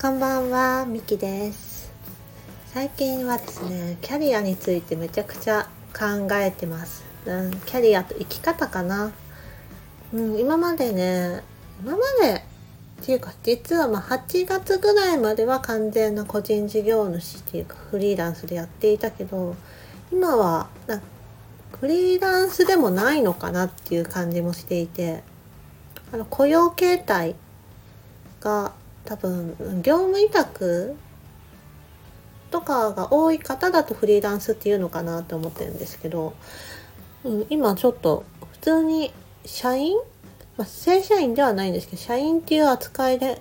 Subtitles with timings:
[0.00, 1.90] こんばんは、みきです。
[2.66, 7.04] 最近はですね、キャリアについてめちゃくちゃ考えてます。
[7.26, 9.10] うん、キャリアと生き方かな。
[10.14, 11.42] うん、今までね、
[11.82, 12.44] 今まで
[13.02, 19.56] っていうか実はまあ8月ぐらいまでは完全な個人事業主っていうかフリーランスでやっていたけど、
[20.12, 21.02] 今はな
[21.80, 25.24] フリーランスでもないのかなっていう感じもしていて、
[26.12, 27.34] あの雇用形態
[28.40, 28.77] が
[29.08, 30.94] 多分業務委託
[32.50, 36.34] とかが多い方だとフリーランスっていうのかなと思ってるんですけど、
[37.24, 39.10] うん、今ちょっと普通に
[39.46, 39.96] 社員、
[40.58, 43.40] まあ、正社員ではないんですけど社員っていう扱いで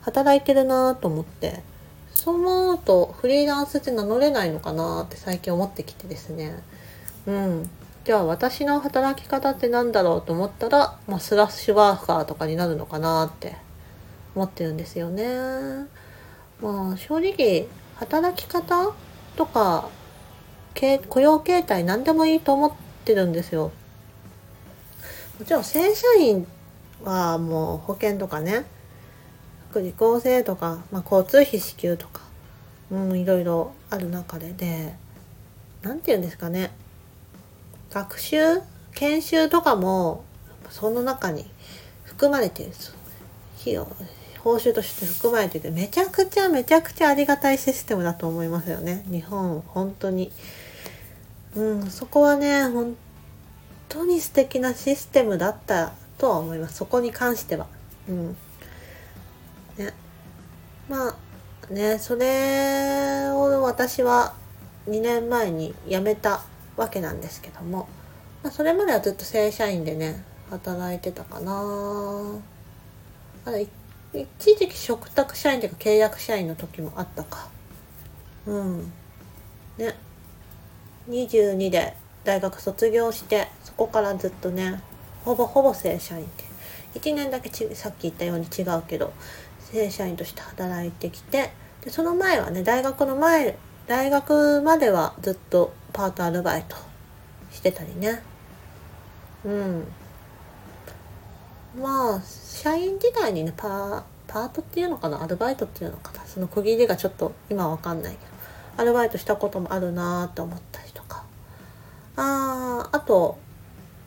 [0.00, 1.62] 働いてるなと思って
[2.14, 6.62] そう思うとフリーランスって名乗れないのかなって最近思ってきてですね。
[7.26, 7.70] うん。
[8.04, 13.56] じゃあ私の働き方って何だろうと思ったら、まあ、スラッシュワーカーとかになるのかなって
[14.34, 15.24] 思ってるんですよね。
[16.60, 18.92] まあ正直働き方
[19.36, 19.88] とか
[21.08, 22.72] 雇用形態何でもいいと思っ
[23.04, 23.70] てるんですよ。
[25.38, 26.46] もちろん正社員
[27.04, 28.64] はもう保険とかね
[29.70, 32.20] 福利厚生とか、まあ、交通費支給とか、
[32.90, 34.94] うん、いろいろある中でで
[35.82, 36.70] 何て言うんですかね
[37.90, 38.38] 学習
[38.94, 40.24] 研修とかも
[40.70, 41.44] その中に
[42.04, 42.94] 含まれてるんです。
[43.60, 43.88] 費用
[44.44, 49.02] 報酬として含まれててめちゃくちゃめちゃくちゃありがたいシステムだと思いますよね。
[49.10, 50.30] 日本本当に。
[51.56, 52.94] うんそこはね本
[53.88, 56.76] 当に素敵なシステムだったとは思います。
[56.76, 57.66] そこに関しては。
[58.06, 58.36] うん。
[59.78, 59.94] ね。
[60.90, 64.34] まあねそれを私は
[64.88, 66.42] 2年前に辞めた
[66.76, 67.88] わけなんですけども、
[68.42, 72.40] まあ、それまではずっと正社員でね働いてたかな。
[73.46, 73.66] あれ
[74.14, 77.48] 一時期嘱託社員というか契約社員の時もあったか。
[78.46, 78.92] うん。
[79.76, 79.94] ね。
[81.08, 81.94] 22で
[82.24, 84.80] 大学卒業してそこからずっとね
[85.24, 86.24] ほぼほぼ正社員
[86.94, 89.12] で1年だけちさっき言ったように違うけど
[89.72, 91.50] 正社員として働いてきて
[91.84, 93.56] でその前はね大学の前
[93.86, 96.76] 大学まではずっとパートアルバイト
[97.50, 98.22] してたりね。
[99.44, 99.84] うん。
[101.80, 105.22] まあ社員時代にねパーパートっていうのかな？
[105.22, 106.24] アルバイトっていうのかな？
[106.26, 108.24] その区切りがちょっと今わかんないけど。
[108.76, 111.24] アルバイトしたこともあるなと思ったりとか。
[112.16, 113.38] あーあと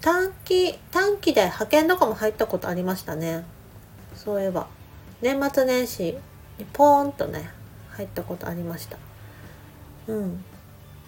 [0.00, 3.44] 短期短期で派遣とかも入ったことありましたね。
[4.14, 4.66] そういえば。
[5.22, 6.16] 年末年始
[6.58, 7.50] にポーンとね
[7.90, 8.96] 入ったことありました。
[10.06, 10.44] うん。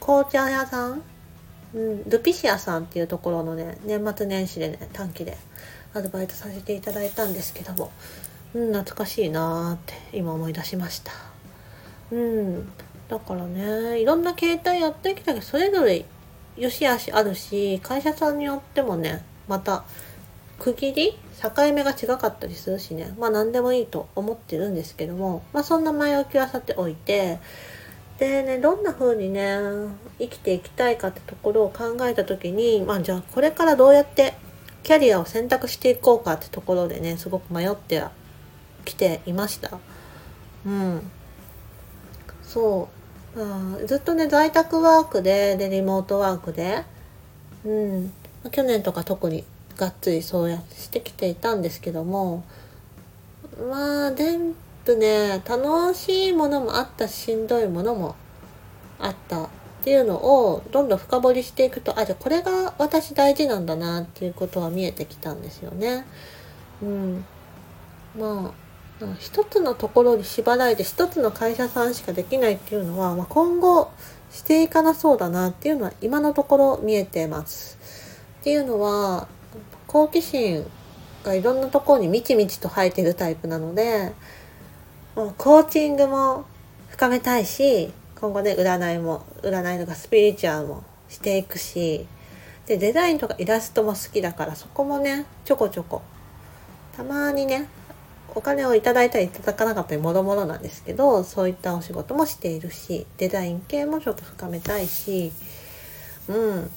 [0.00, 1.03] 紅茶屋さん？
[1.72, 5.38] うん、ルピシアさんっていうところのね年末年始でね短期で
[5.94, 7.93] アルバイトさせていただいたんですけども、
[8.55, 9.78] うん、懐かしいなーっ
[10.11, 11.12] て今思い出しました。
[12.11, 12.72] うん
[13.09, 16.05] だからねいろんな携帯やってきたけどそれぞれ
[16.56, 19.84] 良し悪しあるし会社さんによってもねまた
[20.61, 27.38] 区切り境目が違かったりするしねまあ何でもいいと思ってるんですけどもまあそんな前置きはさておいて
[28.19, 29.56] でねどんな風にね
[30.19, 34.34] 生きていきたいかってところを考えた時にまあじゃあこれからどうやって
[34.82, 38.05] キャリアを選択していこうかってところでねすごく迷って
[38.80, 39.78] はきていました。
[40.66, 41.02] うん。
[42.42, 42.88] そ
[43.36, 46.84] う、あ、ずっとね在宅ワークででリモートワークで。
[47.64, 48.12] うん、
[48.50, 49.44] 去年とか特に
[49.76, 52.44] がっつりそうやってしてきていたんですけども。
[53.69, 54.54] まあ全
[54.84, 58.14] 部ね楽しいものもあったししんどいものも
[58.98, 59.48] あったっ
[59.82, 66.04] ていうのをどんどん深掘りしていくとあじゃあこれが私大事なんだなっていうことは見えてきたんですよね。
[66.82, 67.24] うん、
[68.19, 68.59] まあ
[69.19, 73.91] 一つのところに縛られて一つの会社さんしかできないっていうのは、まあ、今後
[74.31, 77.78] していかなそうだなっていうのは今のところ見えてます。
[78.41, 79.28] っていうのは
[79.87, 80.64] 好奇心
[81.25, 84.12] がいろんなところにみちみちと生えてるタイプなので
[85.14, 86.44] コーチングも
[86.88, 92.06] 深めたいし今後ね占いも占いとかスピリチュアルもしていくし
[92.67, 96.03] でデザインとかイラストも好きだからそこもねちょこちょこ
[96.96, 97.67] たまにね
[98.35, 105.32] お金をいただいたりいただかなかったりもろもろなんですけどそういったお仕事もしているしデザイン系もちょっと深めたいし
[106.29, 106.71] うん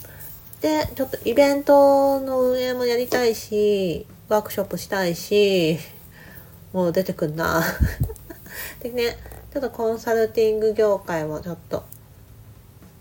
[0.61, 5.77] でちょっとイベントの運営もやりたいしワークショップしたいし
[6.71, 7.63] もう出てくんな
[8.81, 9.17] でね
[9.53, 11.83] ちょっとコンサルティング業界もちょっと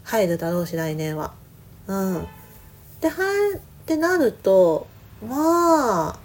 [0.05, 1.33] 入るだろうし来年は。
[1.87, 2.27] うん。
[3.01, 4.87] で入ってなると
[5.27, 6.19] まあ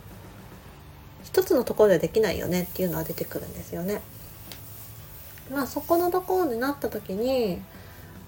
[1.28, 4.02] 一つのところでできないよねっていうのは出てくるんですよね。
[5.52, 7.62] まあそこのところになった時に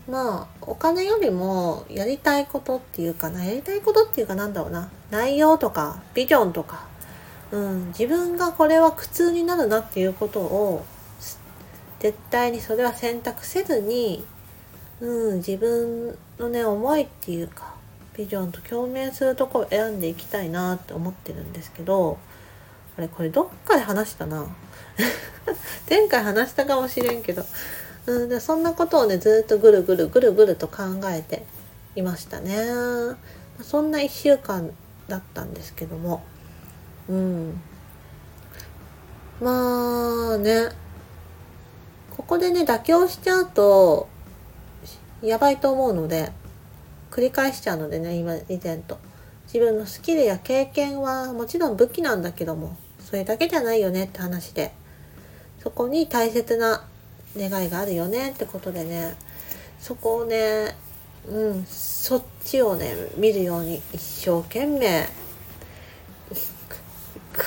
[0.10, 6.88] まあお金よりもやりたいことっていうかなやりたいことっていうかなんだろうな内容とかビジョンとか、
[7.52, 10.86] うん、自分がこれは苦痛になるなっていうことを
[12.00, 14.26] 絶対にそれは選択せずに、
[15.00, 17.74] うん、自分のね思いっていうか
[18.18, 22.18] ビジョンと共鳴するところを選んでいきたいなって思ってるんですけど
[23.00, 24.46] あれこれどっかで話したな。
[25.90, 27.46] 前回話したかもしれんけど、
[28.08, 31.46] うん、でそんなことをねずっとぐるぐるぐるぐると考えて
[31.96, 32.58] いましたね。
[33.62, 34.70] そんな1週間
[35.08, 36.22] だったんですけども。
[37.08, 37.62] うん。
[39.40, 40.68] まあね。
[42.18, 44.10] ここでね妥協しちゃうと
[45.22, 46.34] やばいと思うので
[47.12, 48.98] 繰り返しちゃうのでね今以前と。
[49.46, 52.76] 自分のスキルや経験はもちろん武器なんだけども。
[53.10, 54.72] それだけじゃないよねって話で。
[55.64, 56.86] そこに大切な
[57.36, 59.16] 願いがあるよねってことでね。
[59.80, 60.76] そこをね
[61.28, 65.08] うんそっちをね見るように一生懸命
[67.34, 67.46] クッ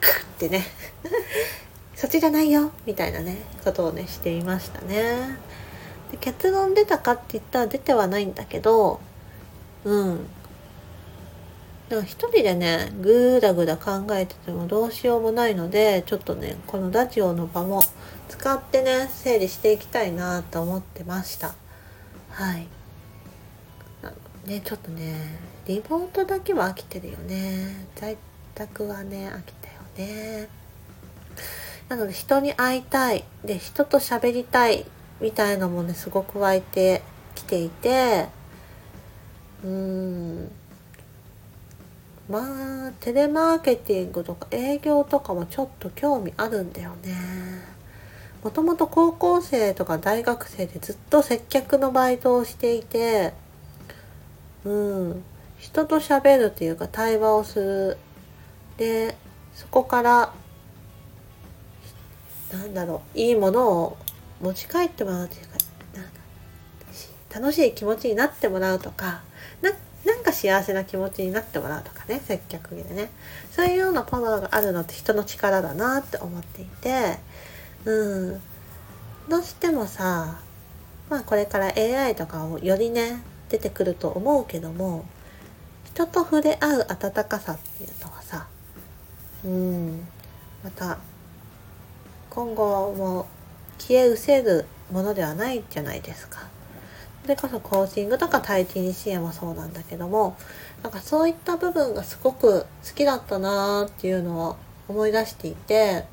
[0.00, 0.64] クってね。
[1.96, 5.36] そっちじゃないよみたいなねことをねしていましたね。
[6.12, 9.00] で結論出たかって言ったら出てはないんだけど
[9.84, 10.26] うん。
[11.90, 17.82] だか一人でねぐだぐだ考えててもどうしようもないのでちょっとねこのラジオの場も
[18.28, 21.52] 使ってね整理していきたいなと思ってました。
[22.30, 22.68] はい。
[24.46, 25.16] ねちょっとね
[25.66, 27.86] リモートだけは飽きてるよね。
[27.96, 28.16] 在
[28.54, 30.48] 宅はね飽きたよね。
[31.88, 33.24] なので人に会いたい。
[33.44, 34.86] で人と喋りたい
[35.20, 37.02] みたいなのもねすごく湧いて
[37.34, 38.28] きていて。
[39.64, 40.52] うーん。
[42.30, 47.14] まあテレマーケティングとか営業とかもちょっと興味あるんだよね。
[48.42, 53.34] もともと高校生とか大学生でずっと接客のバイトをしていて
[54.64, 55.24] うん。
[55.58, 57.98] 人と喋るっていうか対話をする。
[58.78, 59.14] で
[59.54, 60.32] そこから
[62.50, 63.96] なんだろういいものを
[64.40, 65.58] 持ち帰ってもらうっていうか
[67.32, 69.20] 楽しい気持ちになってもらうとか
[70.04, 73.10] なんか幸せな気持ちになってもらうとかね接客でね。
[73.50, 77.18] そういうようなパワーがあるのって人の力だなって思っていて。
[77.84, 78.40] うん。
[79.28, 80.40] どうしてもさ
[81.08, 85.04] まあこれから AI とかをよりね出てくると思うけども
[85.84, 88.46] 人と触れ合う温かさっていうのはさ
[89.44, 90.08] うん。
[90.64, 90.98] また
[92.28, 93.26] 今後も
[93.78, 96.48] 消え失せるものではないじゃないですか。
[97.30, 100.36] それこそコーチングとか対人支援もそうなんだけども
[100.82, 104.56] なんかそういった部分がすごく好きだったなーっていうのを
[104.88, 106.06] 思い出していて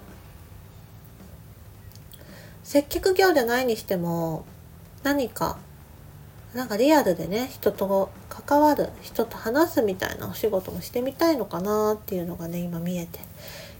[2.63, 4.45] 接客業じゃないにしても
[5.01, 5.57] 何か
[6.53, 13.19] なんかリアルでね人と関わる人と話すみたいなお仕事もしてみたいのかなっていうのがね今見えて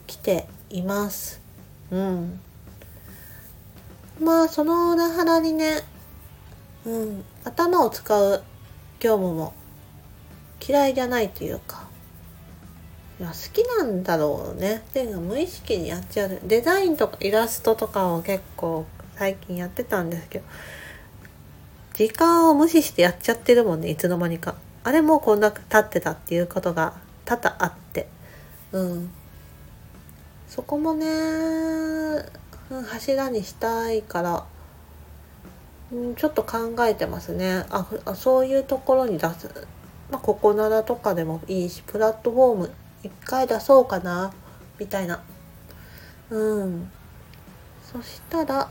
[0.08, 1.40] きています。
[1.92, 2.40] うん、
[4.20, 5.84] まあその裏腹にね
[6.88, 8.42] うん、頭を使う
[9.02, 9.54] 業務も
[10.66, 11.86] 嫌いじゃないというか。
[13.20, 14.78] いや好きなんだろうね。
[14.78, 16.40] っていうの無意識にやっちゃう。
[16.46, 18.86] デザインとかイラストとかを結構
[19.18, 20.46] 最近やってたんですけど。
[21.96, 24.56] 時間を無視してやっちゃってるもんねいつの間にか。
[24.86, 26.94] あれもこんな立ってたっていうことが
[27.26, 28.08] 多々あって。
[28.72, 29.10] うん。
[30.48, 31.06] そこもね、
[32.88, 34.46] 柱にしたいから。
[35.92, 37.66] うん、ちょっと考えてますね。
[37.70, 39.50] ああそういうところに出す、
[40.12, 42.72] まあ、ここならとかでもいいしプラットフォーム
[43.04, 44.34] 一回出そうかな
[44.80, 45.22] みたいな。
[46.30, 46.92] うん。
[47.92, 48.70] そしたら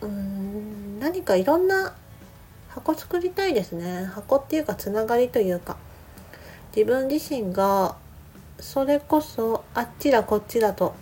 [0.00, 1.94] うん何かいろんな
[2.68, 4.04] 箱作りたいですね。
[4.06, 5.76] 箱っていうかつながりというか。
[6.74, 7.94] 自分自身が
[8.58, 10.94] それこそあっちだこっちだと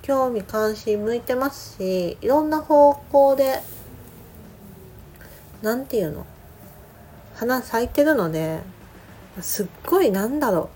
[0.00, 3.60] 興味関心向いてますしいろんな方向で
[5.62, 6.26] 何て言うの？
[7.34, 8.60] 花咲いてるので
[9.40, 10.70] すっごいなんだろ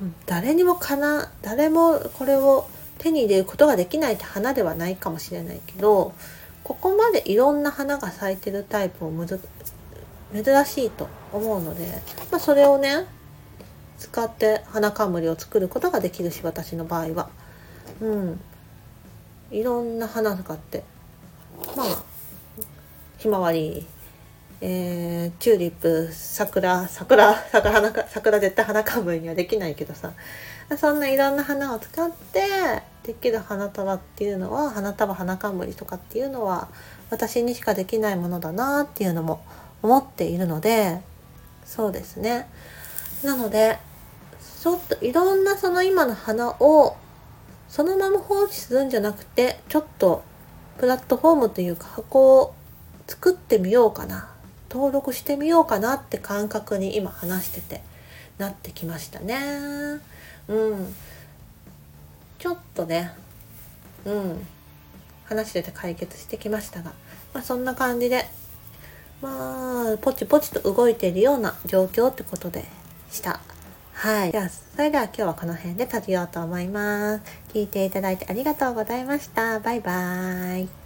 [0.00, 0.04] う。
[0.26, 2.66] 誰にもかな誰もこれを
[2.98, 6.12] 手に入れることができないって花ではないかもしれないけど
[6.64, 9.40] ここまでいろんな花が咲いてるタイプをむず
[10.32, 11.86] 珍しいと思うので、
[12.30, 13.06] まあ、それをね
[13.98, 17.30] 使って花冠を作ることができるし私の場合は。
[18.00, 18.40] うん。
[19.50, 20.82] いろんな花使って。
[21.76, 22.02] まあ
[23.22, 23.86] ひまわり。
[24.64, 30.12] えー、チューリップ桜桜桜花桜絶対花冠にはできないけどさ。
[30.76, 36.68] そんないろんな花を使ってできる花束っていうのは花束花冠とかっていうのは
[37.10, 39.44] 私にしかできないものだなっていうのも
[39.82, 41.00] 思っているので
[41.64, 42.48] そうですね。
[43.22, 43.78] なので
[44.60, 46.96] ちょっといろんなその今の花を
[47.68, 50.24] そのまま放置するんじゃなくてちょっと
[50.78, 52.54] プラットフォームというか箱を
[53.12, 54.30] 作ってみようかな
[54.70, 57.82] 登録してみようかなって感覚に今話してて
[58.38, 59.38] なってきましたね
[60.48, 60.94] うん
[62.38, 63.12] ちょっとね
[64.06, 64.46] うん
[65.26, 66.92] 話してて解決してきましたが、
[67.34, 68.24] まあ、そんな感じで
[69.20, 72.64] まあポチポチと動いているような状況ってことで
[73.10, 73.40] した
[73.92, 74.32] はい。
[74.32, 77.22] では、それでは今日はこの辺で閉じようと思います。
[77.52, 79.60] 聞いていただいてありがとうございました。
[79.60, 80.81] バイバーイ。